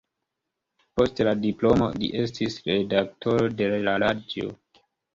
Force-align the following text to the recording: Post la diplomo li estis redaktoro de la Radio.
Post 0.99 1.21
la 1.27 1.33
diplomo 1.43 1.91
li 1.99 2.11
estis 2.23 2.59
redaktoro 2.73 3.55
de 3.63 3.73
la 3.89 3.99
Radio. 4.09 4.55